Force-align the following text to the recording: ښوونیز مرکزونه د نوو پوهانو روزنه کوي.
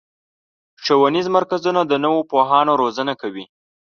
ښوونیز 0.83 1.27
مرکزونه 1.37 1.81
د 1.85 1.93
نوو 2.03 2.19
پوهانو 2.31 2.73
روزنه 2.81 3.13
کوي. 3.21 3.45